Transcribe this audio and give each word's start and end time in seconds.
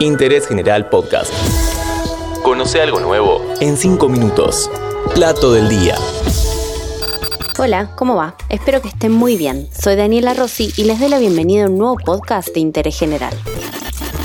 Interés 0.00 0.46
General 0.46 0.88
Podcast. 0.88 1.32
Conoce 2.44 2.80
algo 2.80 3.00
nuevo 3.00 3.44
en 3.60 3.76
5 3.76 4.08
minutos. 4.08 4.70
Plato 5.12 5.52
del 5.52 5.68
día. 5.68 5.96
Hola, 7.58 7.90
¿cómo 7.96 8.14
va? 8.14 8.36
Espero 8.48 8.80
que 8.80 8.88
estén 8.88 9.10
muy 9.10 9.36
bien. 9.36 9.68
Soy 9.72 9.96
Daniela 9.96 10.34
Rossi 10.34 10.72
y 10.76 10.84
les 10.84 11.00
doy 11.00 11.08
la 11.08 11.18
bienvenida 11.18 11.64
a 11.64 11.68
un 11.68 11.78
nuevo 11.78 11.96
podcast 11.96 12.50
de 12.54 12.60
Interés 12.60 12.96
General. 12.96 13.34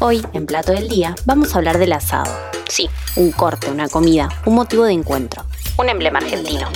Hoy, 0.00 0.24
en 0.32 0.46
Plato 0.46 0.72
del 0.72 0.88
Día, 0.88 1.14
vamos 1.26 1.54
a 1.54 1.58
hablar 1.58 1.76
del 1.76 1.92
asado. 1.92 2.32
Sí, 2.68 2.88
un 3.16 3.30
corte, 3.30 3.70
una 3.70 3.88
comida, 3.88 4.30
un 4.46 4.54
motivo 4.54 4.84
de 4.84 4.94
encuentro. 4.94 5.44
Un 5.76 5.90
emblema 5.90 6.18
argentino. 6.20 6.66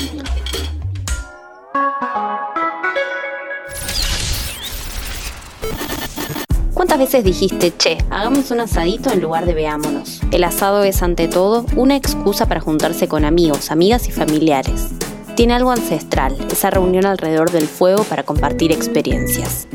¿Cuántas 6.83 6.99
veces 6.99 7.23
dijiste, 7.23 7.73
che, 7.79 7.99
hagamos 8.11 8.51
un 8.51 8.59
asadito 8.59 9.13
en 9.13 9.21
lugar 9.21 9.47
de 9.47 9.55
veámonos? 9.55 10.21
El 10.33 10.43
asado 10.43 10.83
es 10.83 11.01
ante 11.05 11.29
todo 11.29 11.65
una 11.77 11.95
excusa 11.95 12.47
para 12.47 12.61
juntarse 12.61 13.07
con 13.07 13.25
amigos, 13.25 13.71
amigas 13.71 14.09
y 14.09 14.11
familiares. 14.11 14.89
Tiene 15.37 15.55
algo 15.55 15.71
ancestral, 15.71 16.37
esa 16.51 16.71
reunión 16.71 17.07
alrededor 17.07 17.53
del 17.53 17.69
fuego 17.69 18.03
para 18.03 18.25
compartir 18.25 18.73
experiencias. 18.73 19.69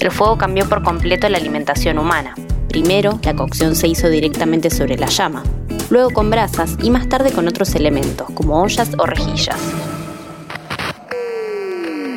El 0.00 0.10
fuego 0.10 0.38
cambió 0.38 0.68
por 0.68 0.82
completo 0.82 1.28
la 1.28 1.38
alimentación 1.38 1.98
humana. 1.98 2.34
Primero, 2.66 3.20
la 3.22 3.36
cocción 3.36 3.76
se 3.76 3.86
hizo 3.86 4.08
directamente 4.08 4.70
sobre 4.70 4.98
la 4.98 5.06
llama, 5.06 5.44
luego 5.88 6.10
con 6.10 6.30
brasas 6.30 6.76
y 6.82 6.90
más 6.90 7.08
tarde 7.08 7.30
con 7.30 7.46
otros 7.46 7.76
elementos, 7.76 8.28
como 8.34 8.60
ollas 8.60 8.90
o 8.98 9.06
rejillas. 9.06 9.60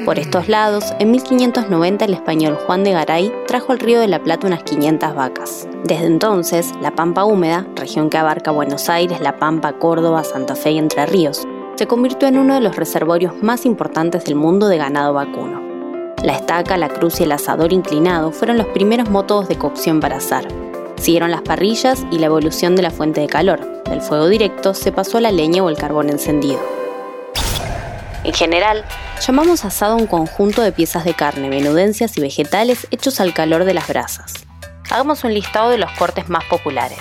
Por 0.06 0.20
estos 0.20 0.50
lados, 0.50 0.94
en 1.00 1.12
1590 1.12 2.04
el 2.04 2.14
español 2.14 2.60
Juan 2.66 2.84
de 2.84 2.92
Garay 2.92 3.34
trajo 3.48 3.72
al 3.72 3.80
río 3.80 4.02
de 4.02 4.10
la 4.10 4.22
Plata 4.22 4.48
unas 4.48 4.64
500 4.64 5.16
vacas. 5.16 5.66
Desde 5.86 6.08
entonces, 6.08 6.74
la 6.82 6.92
Pampa 6.92 7.24
Húmeda, 7.24 7.66
región 7.76 8.10
que 8.10 8.18
abarca 8.18 8.52
Buenos 8.52 8.90
Aires, 8.90 9.22
La 9.22 9.38
Pampa, 9.38 9.80
Córdoba, 9.80 10.26
Santa 10.26 10.56
Fe 10.56 10.72
y 10.72 10.78
Entre 10.78 11.06
Ríos, 11.06 11.48
se 11.76 11.88
convirtió 11.88 12.28
en 12.28 12.38
uno 12.38 12.54
de 12.54 12.60
los 12.60 12.76
reservorios 12.76 13.42
más 13.42 13.66
importantes 13.66 14.26
del 14.26 14.36
mundo 14.36 14.68
de 14.68 14.78
ganado 14.78 15.14
vacuno. 15.14 15.62
La 16.22 16.34
estaca, 16.34 16.76
la 16.76 16.90
cruz 16.90 17.22
y 17.22 17.24
el 17.24 17.32
asador 17.32 17.72
inclinado 17.72 18.34
fueron 18.34 18.58
los 18.58 18.68
primeros 18.68 19.10
métodos 19.10 19.48
de 19.48 19.58
cocción 19.58 20.02
para 20.02 20.18
asar. 20.18 20.46
Siguieron 20.98 21.32
las 21.32 21.44
parrillas 21.44 22.06
y 22.12 22.20
la 22.20 22.26
evolución 22.26 22.76
de 22.76 22.82
la 22.82 22.92
fuente 22.92 23.22
de 23.22 23.28
calor. 23.28 23.84
Del 23.86 24.02
fuego 24.02 24.28
directo 24.28 24.74
se 24.74 24.92
pasó 24.92 25.18
a 25.18 25.22
la 25.22 25.32
leña 25.32 25.64
o 25.64 25.70
el 25.70 25.78
carbón 25.78 26.10
encendido. 26.10 26.60
En 28.26 28.34
general, 28.34 28.86
llamamos 29.26 29.64
asado 29.64 29.94
a 29.94 29.98
un 29.98 30.08
conjunto 30.08 30.62
de 30.62 30.74
piezas 30.74 31.06
de 31.06 31.14
carne, 31.14 31.50
menudencias 31.50 32.18
y 32.18 32.22
vegetales 32.22 32.88
hechos 32.92 33.22
al 33.22 33.34
calor 33.34 33.64
de 33.64 33.74
las 33.74 33.88
brasas. 33.88 34.34
Hagamos 34.90 35.24
un 35.24 35.34
listado 35.34 35.70
de 35.70 35.78
los 35.78 35.92
cortes 35.92 36.30
más 36.30 36.44
populares. 36.46 37.00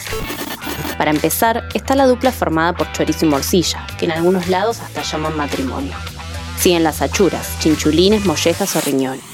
Para 0.97 1.11
empezar, 1.11 1.69
está 1.75 1.97
la 1.97 2.06
dupla 2.06 2.31
formada 2.31 2.75
por 2.75 2.93
chorizo 2.93 3.27
y 3.27 3.28
morcilla, 3.28 3.87
que 3.98 4.05
en 4.05 4.12
algunos 4.12 4.48
lados 4.48 4.81
hasta 4.81 5.03
llaman 5.03 5.37
matrimonio. 5.37 5.97
Siguen 6.59 6.84
las 6.84 7.03
achuras, 7.03 7.59
chinchulines, 7.59 8.25
mollejas 8.25 8.77
o 8.77 8.81
riñones. 8.81 9.25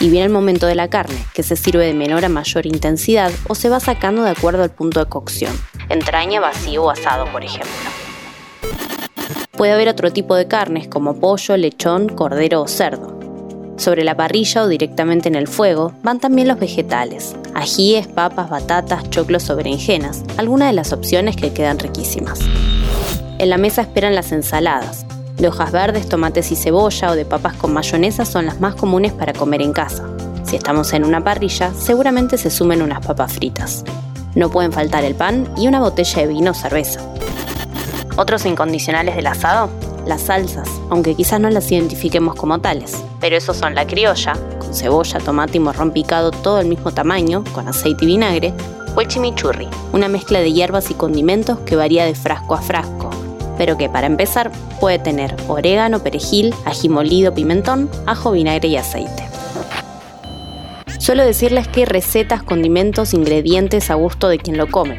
Y 0.00 0.08
viene 0.08 0.26
el 0.26 0.32
momento 0.32 0.66
de 0.66 0.74
la 0.74 0.88
carne, 0.88 1.24
que 1.34 1.44
se 1.44 1.54
sirve 1.54 1.86
de 1.86 1.94
menor 1.94 2.24
a 2.24 2.28
mayor 2.28 2.66
intensidad 2.66 3.30
o 3.46 3.54
se 3.54 3.68
va 3.68 3.78
sacando 3.78 4.24
de 4.24 4.30
acuerdo 4.30 4.64
al 4.64 4.70
punto 4.70 4.98
de 4.98 5.08
cocción. 5.08 5.52
Entraña, 5.88 6.40
vacío 6.40 6.82
o 6.82 6.90
asado, 6.90 7.26
por 7.26 7.44
ejemplo. 7.44 7.70
Puede 9.56 9.72
haber 9.72 9.88
otro 9.88 10.12
tipo 10.12 10.34
de 10.34 10.48
carnes 10.48 10.88
como 10.88 11.14
pollo, 11.20 11.56
lechón, 11.56 12.08
cordero 12.08 12.62
o 12.62 12.66
cerdo. 12.66 13.16
Sobre 13.76 14.02
la 14.04 14.16
parrilla 14.16 14.62
o 14.62 14.68
directamente 14.68 15.28
en 15.28 15.36
el 15.36 15.46
fuego 15.46 15.92
van 16.02 16.18
también 16.18 16.48
los 16.48 16.58
vegetales, 16.58 17.36
ajíes, 17.54 18.08
papas, 18.08 18.50
batatas, 18.50 19.08
choclos 19.10 19.50
o 19.50 19.56
berenjenas, 19.56 20.24
algunas 20.36 20.70
de 20.70 20.74
las 20.74 20.92
opciones 20.92 21.36
que 21.36 21.52
quedan 21.52 21.78
riquísimas. 21.78 22.40
En 23.38 23.50
la 23.50 23.58
mesa 23.58 23.82
esperan 23.82 24.14
las 24.14 24.32
ensaladas. 24.32 25.06
De 25.36 25.48
hojas 25.48 25.70
verdes, 25.70 26.08
tomates 26.08 26.50
y 26.50 26.56
cebolla 26.56 27.10
o 27.10 27.16
de 27.16 27.24
papas 27.24 27.54
con 27.54 27.72
mayonesa 27.72 28.24
son 28.24 28.46
las 28.46 28.60
más 28.60 28.74
comunes 28.74 29.12
para 29.12 29.32
comer 29.32 29.62
en 29.62 29.72
casa. 29.72 30.04
Si 30.44 30.56
estamos 30.56 30.92
en 30.92 31.04
una 31.04 31.22
parrilla, 31.22 31.72
seguramente 31.74 32.38
se 32.38 32.50
sumen 32.50 32.82
unas 32.82 33.04
papas 33.04 33.32
fritas. 33.32 33.84
No 34.34 34.50
pueden 34.50 34.72
faltar 34.72 35.04
el 35.04 35.14
pan 35.14 35.48
y 35.56 35.68
una 35.68 35.80
botella 35.80 36.22
de 36.22 36.28
vino 36.28 36.50
o 36.52 36.54
cerveza. 36.54 37.00
Otros 38.16 38.46
incondicionales 38.46 39.16
del 39.16 39.26
asado, 39.26 39.70
las 40.06 40.22
salsas, 40.22 40.68
aunque 40.88 41.16
quizás 41.16 41.40
no 41.40 41.50
las 41.50 41.70
identifiquemos 41.72 42.36
como 42.36 42.60
tales. 42.60 43.02
Pero 43.20 43.36
esos 43.36 43.56
son 43.56 43.74
la 43.74 43.86
criolla, 43.86 44.34
con 44.60 44.72
cebolla, 44.72 45.18
tomate 45.18 45.56
y 45.56 45.60
morrón 45.60 45.90
picado 45.90 46.30
todo 46.30 46.58
al 46.58 46.66
mismo 46.66 46.92
tamaño, 46.92 47.42
con 47.52 47.66
aceite 47.66 48.04
y 48.04 48.08
vinagre, 48.08 48.54
o 48.94 49.00
el 49.00 49.08
chimichurri, 49.08 49.68
una 49.92 50.08
mezcla 50.08 50.40
de 50.40 50.52
hierbas 50.52 50.90
y 50.90 50.94
condimentos 50.94 51.58
que 51.60 51.74
varía 51.74 52.04
de 52.04 52.14
frasco 52.14 52.54
a 52.54 52.62
frasco, 52.62 53.10
pero 53.58 53.76
que 53.76 53.88
para 53.88 54.06
empezar 54.06 54.52
puede 54.78 55.00
tener 55.00 55.34
orégano, 55.48 55.98
perejil, 55.98 56.54
ají 56.64 56.88
molido, 56.88 57.34
pimentón, 57.34 57.90
ajo, 58.06 58.30
vinagre 58.30 58.68
y 58.68 58.76
aceite. 58.76 59.28
Suelo 61.00 61.24
decirles 61.24 61.66
que 61.66 61.84
recetas, 61.84 62.42
condimentos, 62.44 63.12
ingredientes 63.12 63.90
a 63.90 63.94
gusto 63.94 64.28
de 64.28 64.38
quien 64.38 64.56
lo 64.56 64.70
come, 64.70 64.98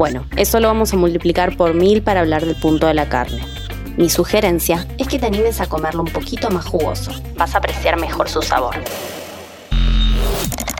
bueno, 0.00 0.24
eso 0.38 0.60
lo 0.60 0.68
vamos 0.68 0.94
a 0.94 0.96
multiplicar 0.96 1.58
por 1.58 1.74
mil 1.74 2.02
para 2.02 2.20
hablar 2.20 2.46
del 2.46 2.56
punto 2.56 2.86
de 2.86 2.94
la 2.94 3.10
carne. 3.10 3.44
Mi 3.98 4.08
sugerencia 4.08 4.86
es 4.96 5.06
que 5.06 5.18
te 5.18 5.26
animes 5.26 5.60
a 5.60 5.66
comerlo 5.66 6.00
un 6.00 6.08
poquito 6.08 6.48
más 6.48 6.64
jugoso. 6.64 7.12
Vas 7.36 7.54
a 7.54 7.58
apreciar 7.58 8.00
mejor 8.00 8.30
su 8.30 8.40
sabor. 8.40 8.76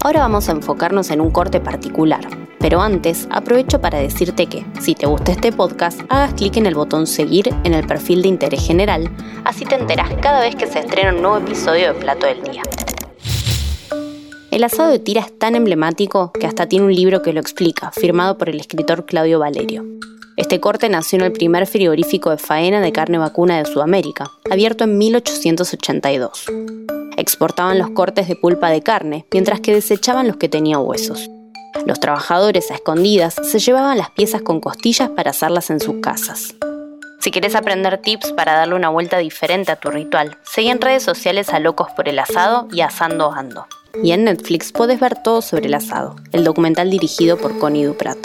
Ahora 0.02 0.20
vamos 0.20 0.48
a 0.48 0.52
enfocarnos 0.52 1.10
en 1.10 1.20
un 1.20 1.30
corte 1.30 1.60
particular. 1.60 2.26
Pero 2.60 2.80
antes, 2.80 3.28
aprovecho 3.30 3.78
para 3.82 3.98
decirte 3.98 4.46
que, 4.46 4.64
si 4.80 4.94
te 4.94 5.04
gusta 5.04 5.32
este 5.32 5.52
podcast, 5.52 6.00
hagas 6.08 6.32
clic 6.32 6.56
en 6.56 6.64
el 6.64 6.74
botón 6.74 7.06
seguir 7.06 7.54
en 7.64 7.74
el 7.74 7.86
perfil 7.86 8.22
de 8.22 8.28
interés 8.28 8.66
general, 8.66 9.10
así 9.44 9.66
te 9.66 9.74
enteras 9.74 10.10
cada 10.22 10.40
vez 10.40 10.56
que 10.56 10.66
se 10.66 10.78
estrena 10.78 11.12
un 11.12 11.20
nuevo 11.20 11.36
episodio 11.36 11.92
de 11.92 12.00
Plato 12.00 12.24
del 12.24 12.42
Día. 12.42 12.62
El 14.50 14.64
asado 14.64 14.90
de 14.90 14.98
tira 14.98 15.20
es 15.20 15.38
tan 15.38 15.54
emblemático 15.54 16.32
que 16.32 16.46
hasta 16.46 16.66
tiene 16.66 16.86
un 16.86 16.94
libro 16.94 17.22
que 17.22 17.32
lo 17.32 17.40
explica, 17.40 17.92
firmado 17.92 18.36
por 18.36 18.48
el 18.48 18.58
escritor 18.58 19.06
Claudio 19.06 19.38
Valerio. 19.38 19.84
Este 20.36 20.58
corte 20.58 20.88
nació 20.88 21.20
en 21.20 21.26
el 21.26 21.32
primer 21.32 21.68
frigorífico 21.68 22.30
de 22.30 22.38
faena 22.38 22.80
de 22.80 22.90
carne 22.90 23.18
vacuna 23.18 23.58
de 23.58 23.64
Sudamérica, 23.64 24.28
abierto 24.50 24.84
en 24.84 24.98
1882. 24.98 26.46
Exportaban 27.16 27.78
los 27.78 27.90
cortes 27.90 28.26
de 28.26 28.34
pulpa 28.34 28.70
de 28.70 28.82
carne, 28.82 29.24
mientras 29.32 29.60
que 29.60 29.72
desechaban 29.72 30.26
los 30.26 30.36
que 30.36 30.48
tenían 30.48 30.84
huesos. 30.84 31.30
Los 31.86 32.00
trabajadores 32.00 32.72
a 32.72 32.74
escondidas 32.74 33.36
se 33.42 33.60
llevaban 33.60 33.98
las 33.98 34.10
piezas 34.10 34.42
con 34.42 34.60
costillas 34.60 35.10
para 35.10 35.30
asarlas 35.30 35.70
en 35.70 35.78
sus 35.78 36.00
casas. 36.00 36.56
Si 37.20 37.30
quieres 37.30 37.54
aprender 37.54 37.98
tips 37.98 38.32
para 38.32 38.54
darle 38.54 38.74
una 38.74 38.88
vuelta 38.88 39.18
diferente 39.18 39.70
a 39.70 39.76
tu 39.76 39.90
ritual, 39.90 40.38
seguí 40.42 40.70
en 40.70 40.80
redes 40.80 41.04
sociales 41.04 41.50
a 41.50 41.60
Locos 41.60 41.88
por 41.94 42.08
el 42.08 42.18
Asado 42.18 42.66
y 42.72 42.80
Asando 42.80 43.30
Ando. 43.30 43.66
Y 44.02 44.12
en 44.12 44.24
Netflix 44.24 44.72
puedes 44.72 45.00
ver 45.00 45.22
todo 45.22 45.42
sobre 45.42 45.66
el 45.66 45.74
asado, 45.74 46.16
el 46.32 46.44
documental 46.44 46.90
dirigido 46.90 47.36
por 47.36 47.58
Connie 47.58 47.84
Duprat. 47.84 48.18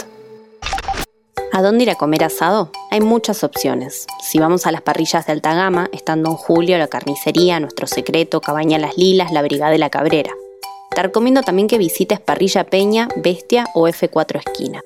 ¿A 1.52 1.62
dónde 1.62 1.84
ir 1.84 1.90
a 1.90 1.94
comer 1.94 2.22
asado? 2.22 2.70
Hay 2.90 3.00
muchas 3.00 3.42
opciones. 3.42 4.06
Si 4.22 4.38
vamos 4.38 4.66
a 4.66 4.72
las 4.72 4.82
parrillas 4.82 5.26
de 5.26 5.32
alta 5.32 5.54
gama, 5.54 5.88
están 5.92 6.22
Don 6.22 6.34
Julio, 6.36 6.76
la 6.76 6.86
carnicería, 6.86 7.60
Nuestro 7.60 7.86
Secreto, 7.86 8.40
Cabaña 8.40 8.78
Las 8.78 8.96
Lilas, 8.98 9.32
la 9.32 9.42
Brigada 9.42 9.72
de 9.72 9.78
la 9.78 9.90
Cabrera. 9.90 10.32
Te 10.94 11.02
recomiendo 11.02 11.42
también 11.42 11.68
que 11.68 11.78
visites 11.78 12.20
Parrilla 12.20 12.64
Peña, 12.64 13.08
Bestia 13.16 13.66
o 13.74 13.88
F4 13.88 14.38
Esquina. 14.46 14.80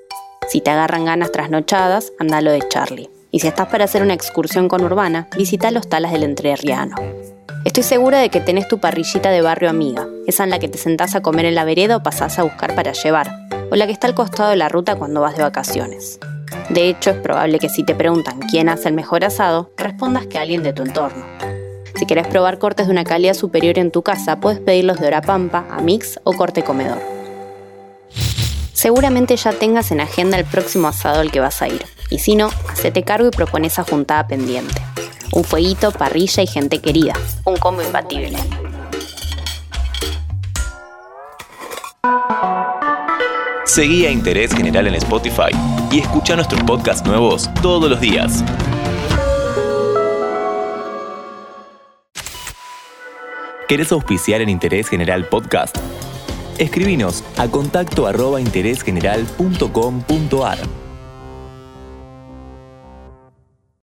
Si 0.48 0.60
te 0.60 0.70
agarran 0.70 1.04
ganas 1.04 1.32
trasnochadas, 1.32 2.12
anda 2.18 2.40
lo 2.40 2.52
de 2.52 2.66
Charlie. 2.68 3.10
Y 3.32 3.40
si 3.40 3.48
estás 3.48 3.68
para 3.68 3.84
hacer 3.84 4.02
una 4.02 4.14
excursión 4.14 4.68
con 4.68 4.82
Urbana, 4.82 5.28
visita 5.36 5.70
los 5.70 5.88
talas 5.88 6.12
del 6.12 6.24
Entrerriano. 6.24 6.96
Estoy 7.64 7.82
segura 7.82 8.18
de 8.18 8.30
que 8.30 8.40
tenés 8.40 8.66
tu 8.66 8.78
parrillita 8.78 9.30
de 9.30 9.42
barrio 9.42 9.70
amiga, 9.70 10.08
esa 10.26 10.44
en 10.44 10.50
la 10.50 10.58
que 10.58 10.68
te 10.68 10.78
sentás 10.78 11.14
a 11.14 11.22
comer 11.22 11.46
en 11.46 11.54
la 11.54 11.64
vereda 11.64 11.96
o 11.96 12.02
pasás 12.02 12.38
a 12.38 12.42
buscar 12.42 12.74
para 12.74 12.92
llevar, 12.92 13.30
o 13.70 13.76
la 13.76 13.86
que 13.86 13.92
está 13.92 14.06
al 14.06 14.14
costado 14.14 14.50
de 14.50 14.56
la 14.56 14.68
ruta 14.68 14.96
cuando 14.96 15.20
vas 15.20 15.36
de 15.36 15.42
vacaciones. 15.42 16.18
De 16.68 16.88
hecho, 16.88 17.10
es 17.10 17.16
probable 17.16 17.58
que 17.58 17.68
si 17.68 17.84
te 17.84 17.94
preguntan 17.94 18.40
quién 18.50 18.68
hace 18.68 18.88
el 18.88 18.94
mejor 18.94 19.24
asado, 19.24 19.70
respondas 19.76 20.26
que 20.26 20.38
alguien 20.38 20.62
de 20.62 20.72
tu 20.72 20.82
entorno. 20.82 21.24
Si 21.96 22.06
querés 22.06 22.26
probar 22.26 22.58
cortes 22.58 22.86
de 22.86 22.92
una 22.92 23.04
calidad 23.04 23.34
superior 23.34 23.78
en 23.78 23.90
tu 23.90 24.02
casa, 24.02 24.40
puedes 24.40 24.60
pedirlos 24.60 25.00
de 25.00 25.06
hora 25.06 25.22
pampa, 25.22 25.66
a 25.70 25.80
mix 25.80 26.20
o 26.24 26.32
corte 26.32 26.62
comedor. 26.62 26.98
Seguramente 28.72 29.36
ya 29.36 29.52
tengas 29.52 29.90
en 29.90 30.00
agenda 30.00 30.38
el 30.38 30.44
próximo 30.44 30.88
asado 30.88 31.20
al 31.20 31.30
que 31.30 31.40
vas 31.40 31.60
a 31.60 31.68
ir, 31.68 31.84
y 32.08 32.18
si 32.18 32.36
no, 32.36 32.50
hacete 32.68 33.02
cargo 33.02 33.28
y 33.28 33.30
propone 33.30 33.66
esa 33.66 33.84
juntada 33.84 34.26
pendiente 34.26 34.80
un 35.32 35.44
fueguito, 35.44 35.92
parrilla 35.92 36.42
y 36.42 36.46
gente 36.46 36.80
querida. 36.80 37.14
Un 37.44 37.56
combo 37.56 37.82
imbatible. 37.82 38.38
Seguí 43.70 44.04
a 44.04 44.10
Interés 44.10 44.52
General 44.52 44.84
en 44.88 44.96
Spotify 44.96 45.54
y 45.92 46.00
escucha 46.00 46.34
nuestros 46.34 46.60
podcasts 46.64 47.06
nuevos 47.06 47.48
todos 47.62 47.88
los 47.88 48.00
días. 48.00 48.42
¿Querés 53.68 53.92
auspiciar 53.92 54.40
en 54.40 54.48
Interés 54.48 54.88
General 54.88 55.24
Podcast? 55.28 55.78
Escribinos 56.58 57.22
a 57.36 57.46
contacto 57.46 58.08
arroba 58.08 58.40
interésgeneral.com.ar. 58.40 60.58